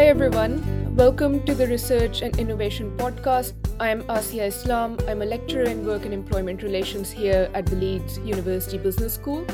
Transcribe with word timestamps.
Hi, 0.00 0.06
everyone. 0.06 0.96
Welcome 0.96 1.44
to 1.44 1.54
the 1.54 1.66
Research 1.66 2.22
and 2.22 2.38
Innovation 2.38 2.96
Podcast. 2.96 3.52
I'm 3.78 4.02
Asiya 4.04 4.46
Islam. 4.46 4.96
I'm 5.06 5.20
a 5.20 5.26
lecturer 5.26 5.64
in 5.64 5.84
work 5.84 6.06
and 6.06 6.14
employment 6.14 6.62
relations 6.62 7.10
here 7.10 7.50
at 7.52 7.66
the 7.66 7.76
Leeds 7.76 8.16
University 8.20 8.78
Business 8.78 9.12
School. 9.12 9.44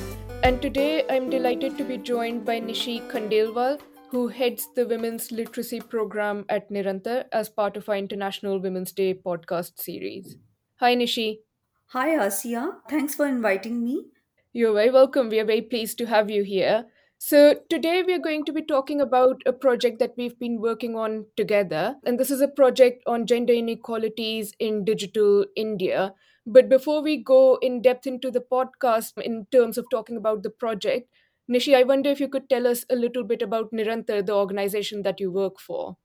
And 0.45 0.63
today 0.63 1.04
I'm 1.11 1.29
delighted 1.31 1.77
to 1.79 1.83
be 1.83 1.99
joined 1.99 2.45
by 2.45 2.61
Nishi 2.61 3.01
Khandelwal, 3.11 3.81
who 4.13 4.29
heads 4.29 4.69
the 4.77 4.87
Women's 4.87 5.33
Literacy 5.33 5.81
Program 5.81 6.45
at 6.49 6.71
Nirantar 6.71 7.24
as 7.33 7.49
part 7.49 7.76
of 7.76 7.88
our 7.88 7.97
International 7.97 8.60
Women's 8.60 8.92
Day 8.92 9.15
podcast 9.15 9.81
series. 9.81 10.37
Hi, 10.76 10.94
Nishi. 10.94 11.38
Hi, 11.87 12.10
Asiya. 12.10 12.69
Thanks 12.88 13.17
for 13.17 13.26
inviting 13.26 13.83
me. 13.83 14.04
You're 14.53 14.74
very 14.74 14.92
welcome. 14.92 15.28
We 15.28 15.40
are 15.40 15.44
very 15.44 15.63
pleased 15.63 15.99
to 15.99 16.06
have 16.06 16.30
you 16.30 16.45
here. 16.45 16.87
So, 17.29 17.55
today 17.69 18.05
we 18.07 18.15
are 18.15 18.21
going 18.21 18.45
to 18.45 18.53
be 18.53 18.62
talking 18.62 19.01
about 19.01 19.43
a 19.47 19.53
project 19.53 19.98
that 19.98 20.12
we've 20.16 20.39
been 20.39 20.61
working 20.61 20.95
on 20.95 21.27
together. 21.37 21.97
And 22.05 22.21
this 22.21 22.30
is 22.30 22.41
a 22.41 22.47
project 22.47 23.02
on 23.05 23.27
gender 23.27 23.52
inequalities 23.52 24.52
in 24.61 24.85
digital 24.85 25.45
India. 25.57 26.15
But 26.47 26.69
before 26.69 27.02
we 27.02 27.16
go 27.16 27.59
in 27.61 27.83
depth 27.83 28.07
into 28.07 28.30
the 28.30 28.45
podcast 28.52 29.21
in 29.21 29.49
terms 29.51 29.77
of 29.77 29.87
talking 29.91 30.16
about 30.16 30.45
the 30.45 30.51
project, 30.51 31.11
Nishi, 31.51 31.75
I 31.75 31.83
wonder 31.83 32.11
if 32.11 32.21
you 32.21 32.29
could 32.29 32.49
tell 32.49 32.65
us 32.65 32.85
a 32.89 32.95
little 32.95 33.25
bit 33.25 33.43
about 33.43 33.73
Nirantar, 33.73 34.24
the 34.24 34.37
organization 34.37 35.02
that 35.02 35.19
you 35.19 35.33
work 35.33 35.59
for. 35.59 35.97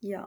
Yeah. 0.00 0.24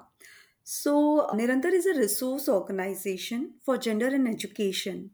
So, 0.63 1.27
Nirantar 1.33 1.73
is 1.73 1.85
a 1.85 1.99
resource 1.99 2.47
organization 2.47 3.55
for 3.65 3.77
gender 3.77 4.07
and 4.07 4.29
education, 4.29 5.11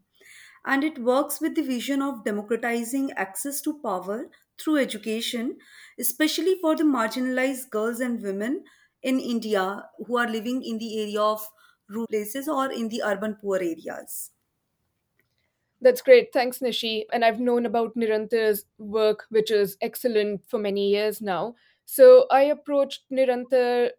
and 0.63 0.83
it 0.83 0.99
works 0.99 1.41
with 1.41 1.55
the 1.55 1.63
vision 1.63 2.03
of 2.03 2.23
democratizing 2.23 3.11
access 3.13 3.61
to 3.61 3.79
power 3.79 4.29
through 4.59 4.77
education, 4.77 5.57
especially 5.99 6.55
for 6.61 6.75
the 6.75 6.83
marginalized 6.83 7.69
girls 7.69 7.99
and 7.99 8.21
women 8.21 8.63
in 9.01 9.19
India 9.19 9.89
who 10.07 10.17
are 10.17 10.27
living 10.29 10.63
in 10.63 10.77
the 10.77 11.01
area 11.01 11.21
of 11.21 11.47
rural 11.89 12.07
places 12.07 12.47
or 12.47 12.71
in 12.71 12.89
the 12.89 13.01
urban 13.03 13.35
poor 13.35 13.57
areas. 13.57 14.31
That's 15.81 16.01
great. 16.01 16.31
Thanks, 16.31 16.59
Nishi. 16.59 17.03
And 17.11 17.25
I've 17.25 17.39
known 17.39 17.65
about 17.65 17.95
Nirantar's 17.95 18.65
work, 18.77 19.25
which 19.29 19.51
is 19.51 19.77
excellent 19.81 20.47
for 20.47 20.57
many 20.57 20.89
years 20.89 21.21
now. 21.21 21.55
So 21.85 22.25
I 22.31 22.43
approached 22.43 23.03
Nirantar, 23.11 23.91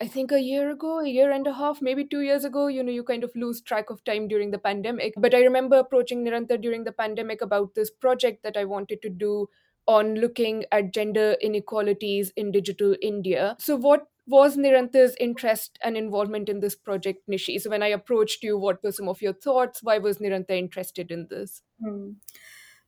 I 0.00 0.06
think 0.08 0.32
a 0.32 0.40
year 0.40 0.70
ago, 0.70 1.00
a 1.00 1.08
year 1.08 1.30
and 1.30 1.46
a 1.46 1.52
half, 1.52 1.82
maybe 1.82 2.04
two 2.06 2.22
years 2.22 2.44
ago. 2.44 2.68
You 2.68 2.82
know, 2.82 2.92
you 2.92 3.04
kind 3.04 3.22
of 3.22 3.36
lose 3.36 3.60
track 3.60 3.90
of 3.90 4.02
time 4.04 4.28
during 4.28 4.50
the 4.50 4.58
pandemic. 4.58 5.12
But 5.18 5.34
I 5.34 5.40
remember 5.42 5.76
approaching 5.76 6.24
Nirantar 6.24 6.60
during 6.60 6.84
the 6.84 6.92
pandemic 6.92 7.42
about 7.42 7.74
this 7.74 7.90
project 7.90 8.42
that 8.42 8.56
I 8.56 8.64
wanted 8.64 9.02
to 9.02 9.10
do 9.10 9.48
on 9.86 10.14
looking 10.16 10.64
at 10.72 10.92
gender 10.92 11.36
inequalities 11.40 12.32
in 12.36 12.52
digital 12.52 12.96
India. 13.02 13.56
So, 13.58 13.76
what 13.76 14.08
was 14.26 14.56
Nirantar's 14.56 15.14
interest 15.20 15.78
and 15.82 15.96
involvement 15.96 16.48
in 16.48 16.60
this 16.60 16.74
project, 16.74 17.28
Nishi? 17.28 17.60
So, 17.60 17.70
when 17.70 17.82
I 17.82 17.88
approached 17.88 18.42
you, 18.42 18.58
what 18.58 18.82
were 18.82 18.92
some 18.92 19.08
of 19.08 19.22
your 19.22 19.32
thoughts? 19.32 19.82
Why 19.82 19.98
was 19.98 20.18
Nirantar 20.18 20.58
interested 20.58 21.10
in 21.10 21.28
this? 21.30 21.62
Hmm. 21.80 22.12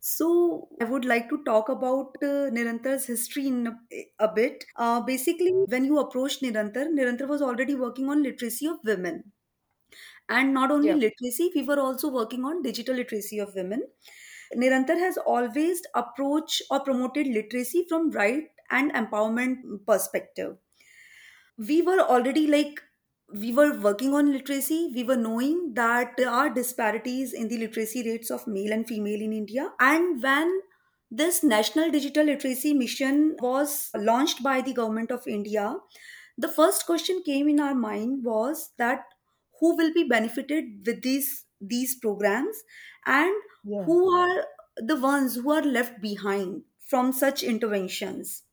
So, 0.01 0.69
I 0.81 0.85
would 0.85 1.05
like 1.05 1.29
to 1.31 1.43
talk 1.45 1.69
about 1.69 2.17
uh, 2.23 2.51
Nirantar's 2.57 3.07
history 3.07 3.49
in 3.49 3.67
a, 3.67 4.07
a 4.19 4.29
bit. 4.33 4.65
Uh, 4.77 5.01
basically, 5.03 5.53
when 5.53 5.85
you 5.85 5.99
approached 5.99 6.43
Nirantar, 6.43 6.87
Nirantar 6.89 7.29
was 7.29 7.43
already 7.43 7.75
working 7.75 8.09
on 8.09 8.23
literacy 8.23 8.67
of 8.67 8.79
women. 8.85 9.33
And 10.29 10.53
not 10.55 10.71
only 10.71 10.89
Yeah. 10.89 10.95
literacy, 10.95 11.51
we 11.55 11.63
were 11.63 11.79
also 11.81 12.09
working 12.11 12.45
on 12.45 12.63
digital 12.63 12.95
literacy 12.95 13.39
of 13.39 13.55
women. 13.55 13.83
Nirantar 14.55 14.99
has 14.99 15.17
always 15.19 15.83
approached 15.95 16.63
or 16.71 16.81
promoted 16.81 17.27
literacy 17.27 17.87
from 17.89 18.11
right 18.11 18.51
and 18.71 18.93
empowerment 18.93 19.87
perspective. 19.87 20.57
We 21.57 21.83
were 21.83 22.01
already 22.01 22.47
like 22.47 22.81
we 23.33 23.53
were 23.53 23.79
working 23.79 24.15
on 24.15 24.33
literacy. 24.33 24.91
We 24.95 25.03
were 25.05 25.17
knowing 25.17 25.75
that 25.75 26.17
there 26.17 26.31
are 26.31 26.49
disparities 26.49 27.33
in 27.35 27.49
the 27.49 27.59
literacy 27.59 28.03
rates 28.09 28.31
of 28.31 28.47
male 28.47 28.73
and 28.73 28.87
female 28.87 29.21
in 29.21 29.33
India. 29.35 29.73
And 29.79 30.23
when 30.23 30.61
this 31.11 31.43
National 31.43 31.91
Digital 31.91 32.25
Literacy 32.25 32.73
Mission 32.73 33.37
was 33.41 33.91
launched 33.95 34.43
by 34.43 34.63
the 34.63 34.73
government 34.73 35.11
of 35.11 35.27
India, 35.27 35.77
the 36.39 36.49
first 36.49 36.87
question 36.87 37.23
came 37.23 37.49
in 37.49 37.61
our 37.61 37.75
mind 37.75 38.25
was 38.25 38.71
that 38.79 39.05
who 39.61 39.77
will 39.77 39.93
be 39.93 40.05
benefited 40.05 40.87
with 40.87 41.03
these 41.03 41.45
these 41.61 41.97
programs 41.97 42.63
and 43.05 43.35
Yeah. 43.69 43.87
who 43.87 44.11
are 44.19 44.47
the 44.77 44.97
ones 45.01 45.37
who 45.37 45.51
are 45.53 45.63
left 45.63 46.01
behind 46.01 46.65
from 46.79 47.13
such 47.13 47.43
interventions 47.43 48.45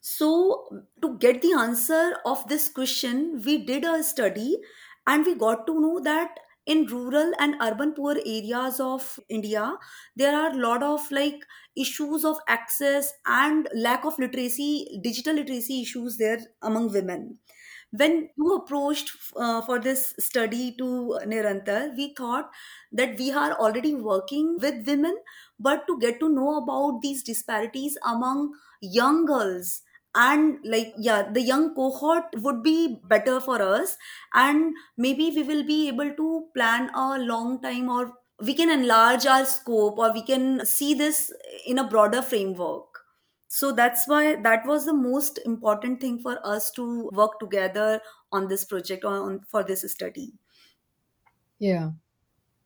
so 0.00 0.84
to 1.02 1.16
get 1.18 1.42
the 1.42 1.52
answer 1.52 2.16
of 2.24 2.46
this 2.48 2.68
question 2.68 3.40
we 3.44 3.64
did 3.64 3.84
a 3.84 4.02
study 4.02 4.56
and 5.06 5.24
we 5.26 5.34
got 5.34 5.66
to 5.66 5.80
know 5.80 6.00
that 6.00 6.38
in 6.66 6.86
rural 6.86 7.32
and 7.38 7.54
urban 7.60 7.92
poor 7.98 8.14
areas 8.36 8.80
of 8.80 9.18
india 9.28 9.64
there 10.16 10.34
are 10.40 10.50
a 10.52 10.58
lot 10.66 10.82
of 10.82 11.10
like 11.10 11.44
issues 11.76 12.24
of 12.24 12.38
access 12.48 13.12
and 13.26 13.68
lack 13.74 14.04
of 14.04 14.18
literacy 14.18 15.00
digital 15.02 15.34
literacy 15.34 15.80
issues 15.82 16.16
there 16.18 16.40
among 16.62 16.92
women 16.92 17.38
when 17.92 18.28
you 18.36 18.54
approached 18.54 19.10
uh, 19.36 19.60
for 19.62 19.78
this 19.78 20.14
study 20.18 20.72
to 20.78 21.18
Nirantar, 21.26 21.96
we 21.96 22.14
thought 22.14 22.50
that 22.92 23.18
we 23.18 23.30
are 23.32 23.52
already 23.52 23.94
working 23.94 24.58
with 24.60 24.86
women, 24.86 25.16
but 25.58 25.86
to 25.86 25.98
get 25.98 26.20
to 26.20 26.28
know 26.28 26.56
about 26.62 27.00
these 27.02 27.22
disparities 27.22 27.96
among 28.04 28.52
young 28.80 29.24
girls 29.26 29.82
and 30.14 30.58
like 30.64 30.92
yeah 30.98 31.22
the 31.30 31.40
young 31.40 31.72
cohort 31.72 32.24
would 32.38 32.64
be 32.64 32.98
better 33.08 33.38
for 33.40 33.62
us 33.62 33.96
and 34.34 34.74
maybe 34.96 35.30
we 35.36 35.44
will 35.44 35.62
be 35.64 35.86
able 35.86 36.12
to 36.16 36.46
plan 36.52 36.90
a 36.94 37.16
long 37.18 37.62
time 37.62 37.88
or 37.88 38.14
we 38.42 38.52
can 38.54 38.70
enlarge 38.70 39.24
our 39.24 39.44
scope 39.44 39.98
or 39.98 40.12
we 40.12 40.22
can 40.22 40.66
see 40.66 40.94
this 40.94 41.30
in 41.64 41.78
a 41.78 41.84
broader 41.86 42.22
framework 42.22 42.89
so 43.50 43.72
that's 43.72 44.06
why 44.08 44.36
that 44.36 44.66
was 44.66 44.86
the 44.86 44.94
most 44.94 45.38
important 45.44 46.00
thing 46.00 46.18
for 46.20 46.34
us 46.46 46.70
to 46.70 47.08
work 47.12 47.38
together 47.40 48.00
on 48.32 48.48
this 48.48 48.64
project 48.64 49.04
on 49.04 49.40
for 49.54 49.62
this 49.64 49.82
study 49.92 50.28
Yeah. 51.58 51.92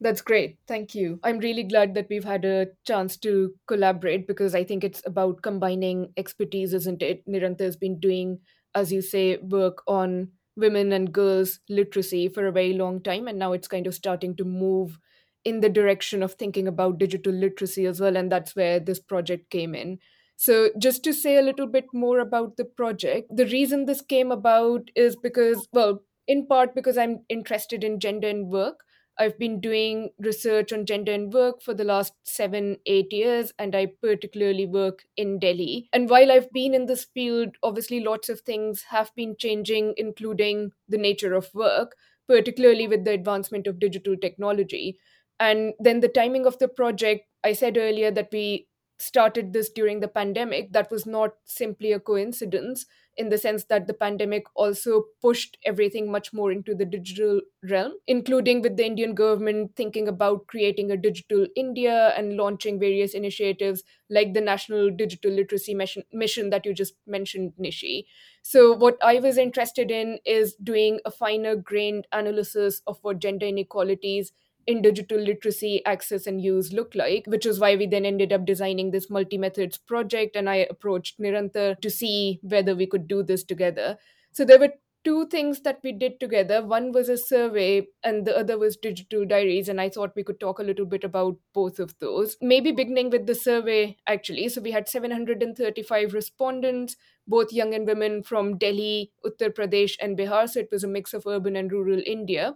That's 0.00 0.22
great. 0.22 0.58
Thank 0.66 0.94
you. 0.94 1.20
I'm 1.24 1.38
really 1.38 1.64
glad 1.64 1.94
that 1.94 2.08
we've 2.10 2.24
had 2.24 2.44
a 2.44 2.68
chance 2.86 3.16
to 3.18 3.54
collaborate 3.66 4.26
because 4.28 4.54
I 4.54 4.64
think 4.64 4.84
it's 4.84 5.02
about 5.06 5.42
combining 5.42 6.12
expertise, 6.16 6.74
isn't 6.74 7.02
it? 7.02 7.26
Nirantar 7.26 7.62
has 7.62 7.76
been 7.76 8.00
doing, 8.00 8.40
as 8.74 8.92
you 8.92 9.02
say, 9.02 9.38
work 9.38 9.82
on 9.88 10.32
women 10.56 10.92
and 10.92 11.12
girls 11.12 11.60
literacy 11.68 12.28
for 12.28 12.46
a 12.46 12.52
very 12.52 12.74
long 12.74 13.02
time. 13.02 13.28
And 13.28 13.38
now 13.38 13.52
it's 13.52 13.68
kind 13.68 13.86
of 13.86 13.94
starting 13.94 14.36
to 14.36 14.44
move 14.44 14.98
in 15.44 15.60
the 15.60 15.70
direction 15.70 16.22
of 16.22 16.34
thinking 16.34 16.68
about 16.68 16.98
digital 16.98 17.32
literacy 17.32 17.86
as 17.86 18.00
well. 18.00 18.16
And 18.16 18.32
that's 18.32 18.56
where 18.56 18.80
this 18.80 19.00
project 19.00 19.50
came 19.50 19.74
in. 19.74 20.00
So, 20.36 20.70
just 20.78 21.04
to 21.04 21.12
say 21.12 21.36
a 21.36 21.42
little 21.42 21.66
bit 21.66 21.86
more 21.92 22.18
about 22.18 22.56
the 22.56 22.64
project, 22.64 23.28
the 23.34 23.46
reason 23.46 23.84
this 23.86 24.00
came 24.02 24.30
about 24.32 24.90
is 24.96 25.16
because, 25.16 25.68
well, 25.72 26.02
in 26.26 26.46
part 26.46 26.74
because 26.74 26.98
I'm 26.98 27.24
interested 27.28 27.84
in 27.84 28.00
gender 28.00 28.28
and 28.28 28.48
work 28.48 28.80
I've 29.16 29.38
been 29.38 29.60
doing 29.60 30.10
research 30.18 30.72
on 30.72 30.86
gender 30.86 31.12
and 31.12 31.32
work 31.32 31.62
for 31.62 31.72
the 31.72 31.84
last 31.84 32.14
seven, 32.24 32.78
eight 32.86 33.12
years, 33.12 33.52
and 33.58 33.74
I 33.76 33.86
particularly 34.02 34.66
work 34.66 35.04
in 35.16 35.38
Delhi. 35.38 35.88
And 35.92 36.10
while 36.10 36.32
I've 36.32 36.50
been 36.50 36.74
in 36.74 36.86
this 36.86 37.04
field, 37.04 37.50
obviously 37.62 38.00
lots 38.00 38.28
of 38.28 38.40
things 38.40 38.82
have 38.88 39.14
been 39.14 39.36
changing, 39.38 39.94
including 39.96 40.72
the 40.88 40.98
nature 40.98 41.32
of 41.34 41.54
work, 41.54 41.94
particularly 42.26 42.88
with 42.88 43.04
the 43.04 43.12
advancement 43.12 43.68
of 43.68 43.78
digital 43.78 44.16
technology. 44.16 44.98
And 45.38 45.74
then 45.78 46.00
the 46.00 46.08
timing 46.08 46.44
of 46.46 46.58
the 46.58 46.68
project, 46.68 47.26
I 47.44 47.52
said 47.52 47.76
earlier 47.78 48.10
that 48.10 48.30
we 48.32 48.66
started 49.04 49.52
this 49.52 49.70
during 49.70 50.00
the 50.00 50.08
pandemic. 50.08 50.72
That 50.72 50.90
was 50.90 51.06
not 51.06 51.34
simply 51.44 51.92
a 51.92 52.00
coincidence 52.00 52.86
in 53.16 53.28
the 53.28 53.38
sense 53.38 53.64
that 53.66 53.86
the 53.86 53.94
pandemic 53.94 54.44
also 54.56 55.04
pushed 55.22 55.56
everything 55.64 56.10
much 56.10 56.32
more 56.32 56.50
into 56.50 56.74
the 56.74 56.84
digital 56.84 57.40
realm, 57.62 57.92
including 58.08 58.60
with 58.60 58.76
the 58.76 58.84
Indian 58.84 59.14
government 59.14 59.76
thinking 59.76 60.08
about 60.08 60.48
creating 60.48 60.90
a 60.90 60.96
digital 60.96 61.46
India 61.54 62.12
and 62.16 62.36
launching 62.36 62.80
various 62.80 63.14
initiatives 63.14 63.84
like 64.10 64.34
the 64.34 64.40
National 64.40 64.90
Digital 64.90 65.30
Literacy 65.30 65.74
mission, 66.12 66.50
that 66.50 66.66
you 66.66 66.74
just 66.74 66.94
mentioned, 67.06 67.52
Nishi. 67.60 68.04
So, 68.42 68.74
what 68.74 68.98
I 69.02 69.20
was 69.20 69.38
interested 69.38 69.90
in 69.90 70.18
is 70.26 70.54
doing 70.56 71.00
a 71.04 71.10
finer 71.10 71.56
grained 71.56 72.06
analysis 72.12 72.82
of 72.86 72.98
what 73.02 73.20
gender 73.20 73.46
inequalities 73.46 74.32
in 74.66 74.82
digital 74.82 75.18
literacy 75.18 75.84
access 75.84 76.26
and 76.26 76.40
use 76.40 76.72
look 76.72 76.94
like, 76.94 77.26
which 77.26 77.46
is 77.46 77.58
why 77.58 77.76
we 77.76 77.86
then 77.86 78.04
ended 78.04 78.32
up 78.32 78.44
designing 78.44 78.90
this 78.90 79.10
multi 79.10 79.38
methods 79.38 79.78
project. 79.78 80.36
And 80.36 80.48
I 80.48 80.66
approached 80.70 81.20
Nirantar 81.20 81.80
to 81.80 81.90
see 81.90 82.40
whether 82.42 82.74
we 82.74 82.86
could 82.86 83.08
do 83.08 83.22
this 83.22 83.44
together. 83.44 83.98
So 84.32 84.44
there 84.44 84.58
were 84.58 84.72
two 85.04 85.26
things 85.26 85.60
that 85.60 85.80
we 85.84 85.92
did 85.92 86.18
together. 86.18 86.64
One 86.64 86.90
was 86.90 87.08
a 87.08 87.18
survey, 87.18 87.86
and 88.02 88.24
the 88.24 88.36
other 88.36 88.58
was 88.58 88.76
digital 88.76 89.26
diaries. 89.26 89.68
And 89.68 89.80
I 89.80 89.90
thought 89.90 90.16
we 90.16 90.24
could 90.24 90.40
talk 90.40 90.58
a 90.58 90.62
little 90.62 90.86
bit 90.86 91.04
about 91.04 91.36
both 91.52 91.78
of 91.78 91.94
those. 92.00 92.36
Maybe 92.40 92.72
beginning 92.72 93.10
with 93.10 93.26
the 93.26 93.34
survey, 93.34 93.98
actually. 94.06 94.48
So 94.48 94.62
we 94.62 94.70
had 94.70 94.88
735 94.88 96.14
respondents, 96.14 96.96
both 97.28 97.52
young 97.52 97.74
and 97.74 97.86
women 97.86 98.22
from 98.22 98.56
Delhi, 98.56 99.12
Uttar 99.24 99.54
Pradesh, 99.54 99.96
and 100.00 100.18
Bihar. 100.18 100.48
So 100.48 100.60
it 100.60 100.68
was 100.72 100.84
a 100.84 100.88
mix 100.88 101.12
of 101.12 101.26
urban 101.26 101.54
and 101.54 101.70
rural 101.70 102.02
India. 102.04 102.54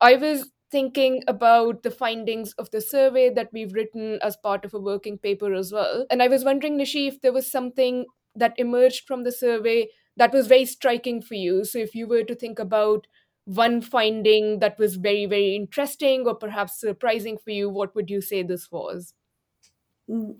I 0.00 0.16
was 0.16 0.50
thinking 0.70 1.22
about 1.26 1.82
the 1.82 1.90
findings 1.90 2.52
of 2.54 2.70
the 2.70 2.80
survey 2.80 3.28
that 3.30 3.52
we've 3.52 3.72
written 3.74 4.18
as 4.22 4.36
part 4.36 4.64
of 4.64 4.74
a 4.74 4.78
working 4.80 5.18
paper 5.18 5.52
as 5.54 5.72
well. 5.72 6.06
And 6.10 6.22
I 6.22 6.28
was 6.28 6.44
wondering, 6.44 6.78
Nishi, 6.78 7.08
if 7.08 7.20
there 7.20 7.32
was 7.32 7.50
something 7.50 8.06
that 8.34 8.54
emerged 8.58 9.06
from 9.06 9.24
the 9.24 9.32
survey 9.32 9.88
that 10.16 10.32
was 10.32 10.46
very 10.46 10.64
striking 10.66 11.20
for 11.22 11.34
you. 11.34 11.64
So 11.64 11.78
if 11.78 11.94
you 11.94 12.06
were 12.06 12.24
to 12.24 12.34
think 12.34 12.58
about 12.58 13.06
one 13.44 13.80
finding 13.80 14.60
that 14.60 14.78
was 14.78 14.96
very, 14.96 15.26
very 15.26 15.56
interesting 15.56 16.26
or 16.26 16.34
perhaps 16.34 16.78
surprising 16.78 17.38
for 17.38 17.50
you, 17.50 17.68
what 17.68 17.94
would 17.94 18.10
you 18.10 18.20
say 18.20 18.42
this 18.42 18.70
was? 18.70 19.14
Mm, 20.08 20.38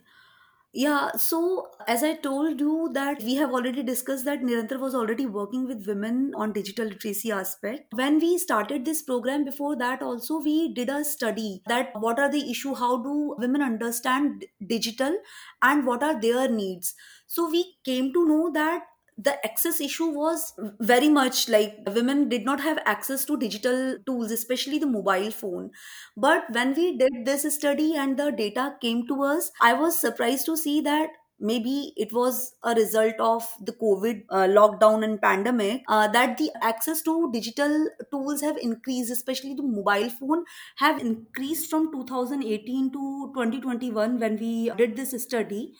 Yeah, 0.72 1.10
so 1.16 1.72
as 1.88 2.04
I 2.04 2.14
told 2.14 2.60
you 2.60 2.90
that 2.94 3.20
we 3.24 3.34
have 3.34 3.50
already 3.50 3.82
discussed 3.82 4.24
that 4.26 4.40
Nirantar 4.40 4.78
was 4.78 4.94
already 4.94 5.26
working 5.26 5.66
with 5.66 5.84
women 5.88 6.32
on 6.36 6.52
digital 6.52 6.86
literacy 6.86 7.32
aspect. 7.32 7.92
When 7.92 8.20
we 8.20 8.38
started 8.38 8.84
this 8.84 9.02
program 9.02 9.44
before 9.44 9.74
that 9.78 10.00
also 10.00 10.38
we 10.40 10.72
did 10.72 10.88
a 10.88 11.04
study 11.04 11.62
that 11.66 11.90
what 11.98 12.20
are 12.20 12.30
the 12.30 12.48
issue 12.48 12.74
how 12.76 13.02
do 13.02 13.34
women 13.36 13.62
understand 13.62 14.46
digital 14.64 15.18
and 15.60 15.84
what 15.86 16.04
are 16.04 16.20
their 16.20 16.48
needs. 16.48 16.94
So 17.26 17.50
we 17.50 17.74
came 17.84 18.12
to 18.12 18.24
know 18.28 18.52
that 18.52 18.84
the 19.22 19.34
access 19.44 19.80
issue 19.80 20.06
was 20.06 20.54
very 20.80 21.08
much 21.08 21.48
like 21.48 21.74
women 21.86 22.28
did 22.28 22.44
not 22.44 22.60
have 22.60 22.78
access 22.86 23.24
to 23.26 23.36
digital 23.36 23.96
tools 24.06 24.30
especially 24.30 24.78
the 24.78 24.86
mobile 24.86 25.30
phone. 25.30 25.70
But 26.16 26.44
when 26.50 26.74
we 26.74 26.96
did 26.96 27.24
this 27.24 27.42
study 27.54 27.94
and 27.96 28.18
the 28.18 28.30
data 28.30 28.76
came 28.80 29.06
to 29.08 29.22
us, 29.22 29.50
I 29.60 29.74
was 29.74 29.98
surprised 29.98 30.46
to 30.46 30.56
see 30.56 30.80
that 30.82 31.10
maybe 31.42 31.92
it 31.96 32.12
was 32.12 32.54
a 32.62 32.74
result 32.74 33.14
of 33.18 33.48
the 33.64 33.72
covid 33.72 34.24
uh, 34.28 34.46
lockdown 34.56 35.02
and 35.02 35.20
pandemic 35.22 35.82
uh, 35.88 36.06
that 36.08 36.36
the 36.36 36.50
access 36.60 37.00
to 37.00 37.30
digital 37.32 37.88
tools 38.10 38.42
have 38.42 38.58
increased 38.58 39.10
especially 39.10 39.54
the 39.54 39.62
mobile 39.62 40.10
phone 40.10 40.44
have 40.76 41.00
increased 41.00 41.70
from 41.70 41.90
2018 41.92 42.92
to 42.92 43.32
2021 43.34 44.18
when 44.20 44.36
we 44.38 44.70
did 44.76 44.96
this 44.96 45.14
study 45.22 45.72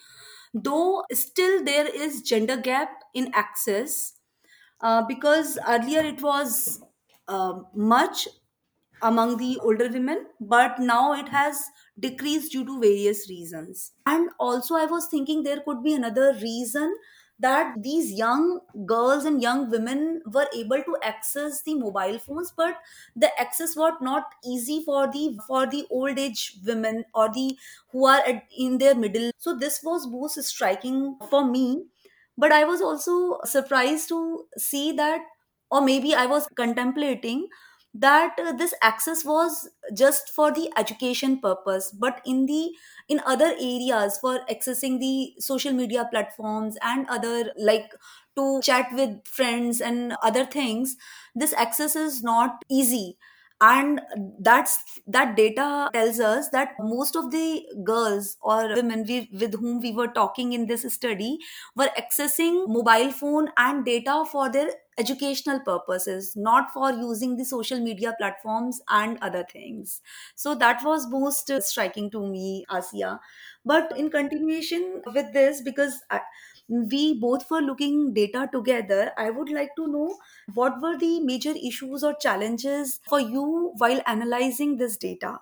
though 0.55 1.05
still 1.13 1.65
there 1.65 1.87
is 1.87 2.23
gender 2.23 2.57
gap 2.57 3.03
in 3.15 3.31
access 3.35 4.15
uh, 4.81 5.03
because 5.07 5.59
earlier 5.69 6.01
it 6.01 6.23
was 6.23 6.83
uh, 7.29 7.61
much 7.75 8.29
among 9.03 9.39
the 9.39 9.59
older 9.61 9.89
women, 9.89 10.27
but 10.41 10.79
now 10.79 11.13
it 11.15 11.29
has 11.29 11.65
decreased 11.99 12.53
due 12.53 12.65
to 12.65 12.81
various 12.81 13.29
reasons. 13.31 13.93
And 14.07 14.31
also, 14.39 14.75
I 14.75 14.85
was 14.87 15.07
thinking 15.09 15.43
there 15.43 15.61
could 15.61 15.83
be 15.83 15.95
another 15.95 16.35
reason 16.35 16.95
that 17.41 17.75
these 17.83 18.13
young 18.13 18.61
girls 18.87 19.25
and 19.25 19.43
young 19.43 19.71
women 19.71 20.23
were 20.33 20.47
able 20.55 20.83
to 20.83 20.97
access 21.03 21.63
the 21.63 21.75
mobile 21.75 22.19
phones 22.19 22.53
but 22.57 22.77
the 23.17 23.31
access 23.41 23.75
was 23.77 23.95
not 24.01 24.35
easy 24.45 24.83
for 24.85 25.11
the 25.13 25.39
for 25.47 25.67
the 25.67 25.87
old 25.91 26.19
age 26.19 26.59
women 26.67 27.05
or 27.15 27.29
the 27.33 27.57
who 27.91 28.07
are 28.07 28.21
at, 28.27 28.45
in 28.57 28.79
their 28.79 28.95
middle. 28.95 29.31
So 29.39 29.57
this 29.57 29.83
was 29.83 30.07
most 30.07 30.43
striking 30.45 31.17
for 31.29 31.45
me. 31.45 31.87
But 32.39 32.53
i 32.53 32.65
was 32.65 32.81
also 32.81 33.39
surprised 33.45 34.09
to 34.09 34.47
see 34.57 34.93
that 35.01 35.21
or 35.71 35.81
maybe 35.89 36.15
i 36.15 36.25
was 36.27 36.47
contemplating 36.61 37.49
that 37.93 38.37
uh, 38.39 38.53
this 38.53 38.73
access 38.83 39.25
was 39.25 39.69
just 39.95 40.29
for 40.31 40.53
the 40.53 40.71
education 40.77 41.41
purpose 41.41 41.91
but 41.91 42.21
in 42.25 42.47
the 42.47 42.71
in 43.09 43.21
other 43.27 43.53
areas 43.61 44.17
for 44.19 44.41
accessing 44.49 45.01
the 45.01 45.33
social 45.41 45.73
media 45.73 46.07
platforms 46.11 46.77
and 46.83 47.07
other 47.09 47.53
like 47.59 47.91
to 48.37 48.61
chat 48.63 48.87
with 48.93 49.27
friends 49.27 49.81
and 49.81 50.15
other 50.23 50.45
things 50.47 50.97
this 51.35 51.53
access 51.55 51.97
is 51.97 52.23
not 52.23 52.65
easy 52.71 53.19
and 53.63 54.01
that's 54.39 55.01
that 55.07 55.37
data 55.37 55.91
tells 55.93 56.19
us 56.19 56.49
that 56.49 56.71
most 56.79 57.15
of 57.15 57.31
the 57.31 57.67
girls 57.85 58.39
or 58.41 58.69
women 58.75 59.05
we, 59.07 59.29
with 59.33 59.55
whom 59.61 59.81
we 59.81 59.93
were 59.93 60.09
talking 60.09 60.55
in 60.55 60.67
this 60.67 60.83
study 60.95 61.39
were 61.77 61.91
accessing 61.99 62.67
mobile 62.69 63.13
phone 63.13 63.49
and 63.59 63.85
data 63.85 64.25
for 64.33 64.51
their 64.51 64.71
educational 64.99 65.61
purposes 65.61 66.33
not 66.37 66.73
for 66.73 66.91
using 66.93 67.37
the 67.37 67.45
social 67.45 67.81
media 67.81 68.15
platforms 68.19 68.81
and 68.89 69.19
other 69.23 69.45
things. 69.51 70.01
So 70.35 70.55
that 70.57 70.83
was 70.85 71.09
most 71.09 71.51
striking 71.63 72.11
to 72.13 72.27
me 72.27 72.65
Asiya 72.71 73.19
but 73.65 73.97
in 73.97 74.11
continuation 74.11 75.03
with 75.15 75.33
this 75.33 75.61
because 75.61 76.03
I, 76.11 76.21
we 76.93 77.19
both 77.21 77.51
were 77.51 77.61
looking 77.61 78.13
data 78.15 78.49
together 78.53 79.13
i 79.19 79.29
would 79.31 79.51
like 79.59 79.75
to 79.77 79.87
know 79.97 80.17
what 80.55 80.81
were 80.83 80.97
the 80.99 81.13
major 81.21 81.55
issues 81.71 82.03
or 82.05 82.15
challenges 82.27 83.01
for 83.09 83.21
you 83.21 83.73
while 83.79 84.01
analyzing 84.07 84.77
this 84.77 84.97
data 84.97 85.39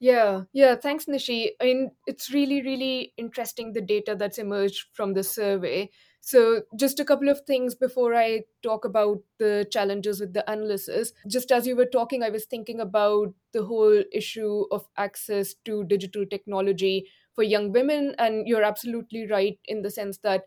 Yeah, 0.00 0.42
yeah, 0.52 0.74
thanks, 0.74 1.04
Nishi. 1.06 1.50
I 1.60 1.64
mean, 1.64 1.92
it's 2.06 2.32
really, 2.32 2.60
really 2.62 3.12
interesting 3.16 3.72
the 3.72 3.80
data 3.80 4.16
that's 4.16 4.38
emerged 4.38 4.86
from 4.92 5.14
the 5.14 5.22
survey. 5.22 5.90
So, 6.20 6.62
just 6.76 6.98
a 6.98 7.04
couple 7.04 7.28
of 7.28 7.40
things 7.46 7.74
before 7.76 8.14
I 8.14 8.44
talk 8.62 8.84
about 8.84 9.22
the 9.38 9.66
challenges 9.70 10.20
with 10.20 10.34
the 10.34 10.48
analysis. 10.50 11.12
Just 11.28 11.52
as 11.52 11.66
you 11.68 11.76
were 11.76 11.86
talking, 11.86 12.22
I 12.24 12.30
was 12.30 12.46
thinking 12.46 12.80
about 12.80 13.32
the 13.52 13.64
whole 13.64 14.02
issue 14.12 14.66
of 14.72 14.88
access 14.96 15.54
to 15.66 15.84
digital 15.84 16.26
technology 16.26 17.08
for 17.34 17.42
young 17.44 17.72
women. 17.72 18.14
And 18.18 18.46
you're 18.46 18.62
absolutely 18.64 19.26
right 19.26 19.58
in 19.64 19.82
the 19.82 19.90
sense 19.90 20.18
that 20.18 20.44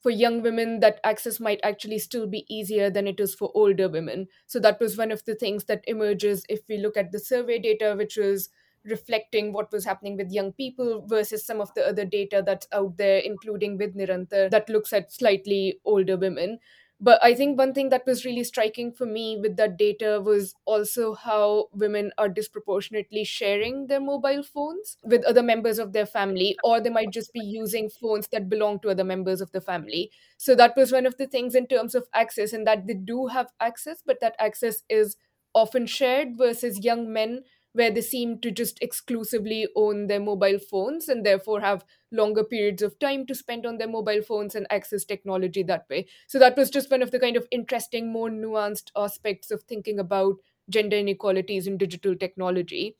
for 0.00 0.10
young 0.10 0.42
women, 0.42 0.80
that 0.80 1.00
access 1.02 1.40
might 1.40 1.60
actually 1.64 1.98
still 1.98 2.26
be 2.26 2.46
easier 2.48 2.88
than 2.88 3.08
it 3.08 3.18
is 3.18 3.34
for 3.34 3.50
older 3.54 3.88
women. 3.88 4.28
So, 4.46 4.60
that 4.60 4.78
was 4.80 4.96
one 4.96 5.10
of 5.10 5.24
the 5.24 5.34
things 5.34 5.64
that 5.64 5.82
emerges 5.88 6.44
if 6.48 6.60
we 6.68 6.78
look 6.78 6.96
at 6.96 7.10
the 7.10 7.18
survey 7.18 7.58
data, 7.58 7.94
which 7.96 8.16
was 8.16 8.48
reflecting 8.84 9.52
what 9.52 9.72
was 9.72 9.84
happening 9.84 10.16
with 10.16 10.30
young 10.30 10.52
people 10.52 11.04
versus 11.06 11.44
some 11.44 11.60
of 11.60 11.74
the 11.74 11.84
other 11.84 12.04
data 12.04 12.42
that's 12.46 12.68
out 12.72 12.96
there, 12.96 13.18
including 13.18 13.76
with 13.76 13.96
Nirantar, 13.96 14.48
that 14.50 14.68
looks 14.68 14.92
at 14.92 15.12
slightly 15.12 15.80
older 15.84 16.16
women. 16.16 16.60
But 17.00 17.22
I 17.22 17.32
think 17.34 17.56
one 17.56 17.74
thing 17.74 17.90
that 17.90 18.06
was 18.06 18.24
really 18.24 18.42
striking 18.42 18.92
for 18.92 19.06
me 19.06 19.36
with 19.36 19.56
that 19.56 19.76
data 19.76 20.20
was 20.20 20.54
also 20.64 21.14
how 21.14 21.68
women 21.72 22.10
are 22.18 22.28
disproportionately 22.28 23.22
sharing 23.22 23.86
their 23.86 24.00
mobile 24.00 24.42
phones 24.42 24.96
with 25.04 25.24
other 25.24 25.42
members 25.42 25.78
of 25.78 25.92
their 25.92 26.06
family, 26.06 26.56
or 26.64 26.80
they 26.80 26.90
might 26.90 27.12
just 27.12 27.32
be 27.32 27.40
using 27.40 27.88
phones 27.88 28.26
that 28.28 28.48
belong 28.48 28.80
to 28.80 28.88
other 28.90 29.04
members 29.04 29.40
of 29.40 29.52
the 29.52 29.60
family. 29.60 30.10
So 30.38 30.56
that 30.56 30.76
was 30.76 30.90
one 30.90 31.06
of 31.06 31.16
the 31.18 31.28
things 31.28 31.54
in 31.54 31.68
terms 31.68 31.94
of 31.94 32.08
access, 32.14 32.52
and 32.52 32.66
that 32.66 32.88
they 32.88 32.94
do 32.94 33.28
have 33.28 33.52
access, 33.60 34.02
but 34.04 34.18
that 34.20 34.34
access 34.40 34.82
is 34.88 35.16
often 35.54 35.86
shared 35.86 36.36
versus 36.36 36.84
young 36.84 37.12
men 37.12 37.42
where 37.78 37.90
they 37.92 38.00
seem 38.00 38.40
to 38.40 38.50
just 38.50 38.82
exclusively 38.82 39.68
own 39.76 40.06
their 40.08 40.18
mobile 40.20 40.58
phones 40.58 41.08
and 41.08 41.24
therefore 41.24 41.60
have 41.60 41.84
longer 42.10 42.42
periods 42.42 42.82
of 42.82 42.98
time 42.98 43.24
to 43.26 43.34
spend 43.34 43.64
on 43.64 43.78
their 43.78 43.88
mobile 43.88 44.20
phones 44.20 44.56
and 44.56 44.66
access 44.70 45.04
technology 45.04 45.62
that 45.62 45.84
way. 45.88 46.06
So 46.26 46.38
that 46.40 46.56
was 46.56 46.70
just 46.70 46.90
one 46.90 47.02
of 47.02 47.12
the 47.12 47.20
kind 47.20 47.36
of 47.36 47.46
interesting, 47.52 48.12
more 48.12 48.28
nuanced 48.30 48.90
aspects 48.96 49.52
of 49.52 49.62
thinking 49.62 49.98
about 50.00 50.36
gender 50.68 50.96
inequalities 50.96 51.66
in 51.68 51.78
digital 51.78 52.16
technology. 52.16 52.96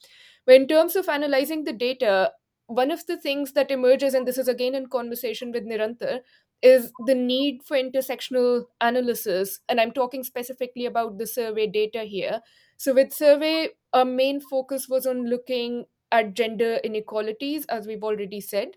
But 0.47 0.54
in 0.54 0.68
terms 0.68 0.97
of 0.97 1.08
analyzing 1.08 1.64
the 1.64 1.73
data, 1.73 2.32
one 2.66 2.90
of 2.90 3.06
the 3.06 3.16
things 3.16 3.52
that 3.52 3.70
emerges, 3.70 4.14
and 4.14 4.26
this 4.28 4.38
is 4.38 4.49
again 4.49 4.75
in 4.75 4.87
conversation 4.88 5.52
with 5.52 5.64
Nirantar, 5.66 6.20
is 6.62 6.93
the 7.07 7.15
need 7.15 7.62
for 7.65 7.77
intersectional 7.77 8.65
analysis. 8.81 9.61
And 9.69 9.81
I'm 9.81 9.93
talking 9.93 10.25
specifically 10.25 10.87
about 10.87 11.19
the 11.19 11.27
survey 11.27 11.67
data 11.67 12.05
here. 12.05 12.41
So, 12.77 12.95
with 12.95 13.12
survey, 13.12 13.71
our 13.93 14.05
main 14.05 14.41
focus 14.41 14.88
was 14.88 15.07
on 15.07 15.27
looking 15.29 15.87
at 16.11 16.35
gender 16.35 16.77
inequalities, 16.85 17.67
as 17.67 17.87
we've 17.87 18.05
already 18.05 18.41
said. 18.41 18.77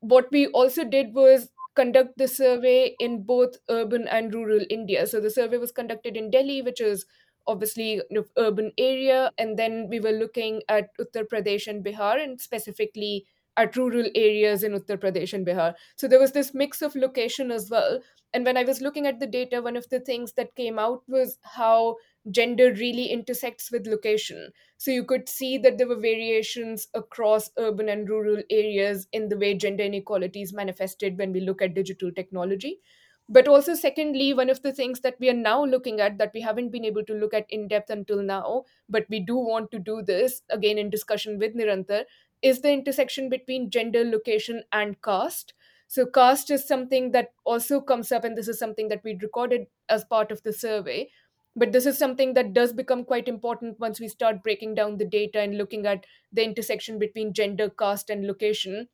What 0.00 0.30
we 0.32 0.48
also 0.48 0.84
did 0.84 1.14
was 1.14 1.50
conduct 1.74 2.18
the 2.18 2.28
survey 2.28 2.94
in 3.00 3.22
both 3.24 3.56
urban 3.70 4.06
and 4.08 4.34
rural 4.34 4.60
India. 4.68 5.06
So, 5.06 5.20
the 5.20 5.30
survey 5.30 5.58
was 5.58 5.72
conducted 5.72 6.16
in 6.16 6.30
Delhi, 6.30 6.62
which 6.62 6.80
is 6.80 7.06
obviously 7.46 8.00
an 8.10 8.24
urban 8.36 8.72
area, 8.78 9.32
and 9.38 9.58
then 9.58 9.88
we 9.88 9.98
were 10.00 10.12
looking 10.12 10.62
at 10.68 10.90
Uttar 10.98 11.24
Pradesh 11.26 11.66
and 11.66 11.84
Bihar, 11.84 12.22
and 12.22 12.40
specifically 12.40 13.26
at 13.56 13.76
rural 13.76 14.08
areas 14.14 14.62
in 14.62 14.72
Uttar 14.72 14.96
Pradesh 14.98 15.32
and 15.32 15.46
Bihar. 15.46 15.74
So 15.96 16.08
there 16.08 16.20
was 16.20 16.32
this 16.32 16.54
mix 16.54 16.82
of 16.82 16.94
location 16.94 17.50
as 17.50 17.68
well. 17.70 18.00
And 18.34 18.46
when 18.46 18.56
I 18.56 18.64
was 18.64 18.80
looking 18.80 19.06
at 19.06 19.20
the 19.20 19.26
data, 19.26 19.60
one 19.60 19.76
of 19.76 19.88
the 19.90 20.00
things 20.00 20.32
that 20.34 20.54
came 20.54 20.78
out 20.78 21.02
was 21.06 21.38
how 21.42 21.96
gender 22.30 22.72
really 22.72 23.06
intersects 23.10 23.70
with 23.70 23.86
location. 23.86 24.52
So 24.78 24.90
you 24.90 25.04
could 25.04 25.28
see 25.28 25.58
that 25.58 25.76
there 25.76 25.88
were 25.88 25.96
variations 26.00 26.88
across 26.94 27.50
urban 27.58 27.88
and 27.88 28.08
rural 28.08 28.42
areas 28.48 29.06
in 29.12 29.28
the 29.28 29.36
way 29.36 29.54
gender 29.54 29.84
inequalities 29.84 30.52
manifested 30.52 31.18
when 31.18 31.32
we 31.32 31.40
look 31.40 31.60
at 31.60 31.74
digital 31.74 32.10
technology. 32.12 32.80
but 33.28 33.46
also 33.48 33.74
secondly 33.74 34.34
one 34.34 34.50
of 34.50 34.62
the 34.62 34.72
things 34.72 35.00
that 35.00 35.14
we 35.20 35.28
are 35.30 35.40
now 35.42 35.64
looking 35.64 36.00
at 36.00 36.16
that 36.18 36.32
we 36.34 36.40
haven't 36.40 36.70
been 36.70 36.84
able 36.84 37.04
to 37.04 37.14
look 37.14 37.32
at 37.32 37.46
in 37.48 37.68
depth 37.68 37.88
until 37.90 38.22
now 38.22 38.64
but 38.88 39.06
we 39.08 39.20
do 39.20 39.36
want 39.36 39.70
to 39.70 39.78
do 39.78 40.02
this 40.02 40.42
again 40.50 40.76
in 40.82 40.90
discussion 40.90 41.38
with 41.38 41.54
nirantar 41.54 42.04
is 42.42 42.60
the 42.60 42.72
intersection 42.72 43.28
between 43.28 43.70
gender 43.70 44.04
location 44.04 44.64
and 44.72 45.00
caste. 45.02 45.54
So 45.86 46.06
caste 46.06 46.50
is 46.50 46.66
something 46.66 47.12
that 47.12 47.32
also 47.44 47.80
comes 47.80 48.10
up 48.12 48.24
and 48.24 48.36
this 48.36 48.48
is 48.48 48.58
something 48.58 48.88
that 48.88 49.04
we 49.04 49.18
recorded 49.20 49.66
as 49.88 50.04
part 50.04 50.32
of 50.32 50.42
the 50.42 50.52
survey. 50.52 51.10
But 51.54 51.72
this 51.72 51.84
is 51.86 51.98
something 51.98 52.34
that 52.34 52.54
does 52.54 52.72
become 52.72 53.04
quite 53.04 53.28
important 53.28 53.78
once 53.78 54.00
we 54.00 54.08
start 54.08 54.42
breaking 54.42 54.74
down 54.74 54.96
the 54.96 55.04
data 55.04 55.40
and 55.40 55.56
looking 55.58 55.86
at 55.86 56.06
the 56.32 56.42
intersection 56.44 56.98
between 56.98 57.34
gender 57.34 57.68
caste 57.68 58.08
and 58.10 58.26
location 58.26 58.88